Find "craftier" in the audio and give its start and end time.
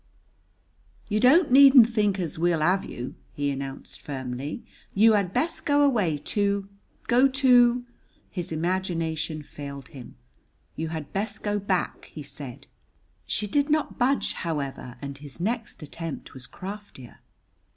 16.47-17.19